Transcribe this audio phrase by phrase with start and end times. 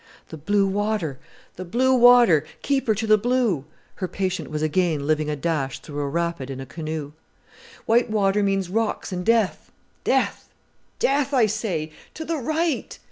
[0.29, 1.19] "The blue water,
[1.57, 3.65] the blue water, keep her to the blue!"
[3.97, 7.11] her patient was again living a dash through a rapid in a canoe.
[7.85, 9.71] "White water means rocks and death
[10.03, 10.49] death
[10.97, 11.91] death, I say!
[12.15, 12.97] To the right!"